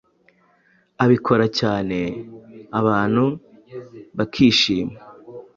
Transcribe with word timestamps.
abikora 1.03 1.45
cyane 1.59 1.99
abantu 2.79 3.23
bakishima, 4.17 4.97